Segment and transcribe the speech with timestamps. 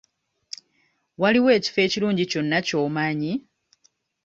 [1.21, 3.33] Waliwo ekifo ekirungi kyonna ky'omanyi?